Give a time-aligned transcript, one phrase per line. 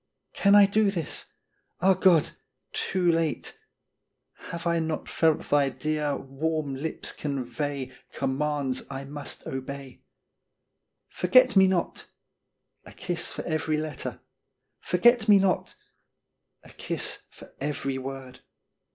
[0.33, 1.27] Can I do this!
[1.79, 2.31] Ah, God!
[2.73, 3.55] too late
[4.49, 10.01] Have I not felt thy dear, warm lips convey Commands I must obey?"
[11.19, 12.07] Forget me not!"
[12.83, 14.21] a kiss for every letter."
[14.91, 15.75] Forget me not!"
[16.63, 18.39] a kiss for every word.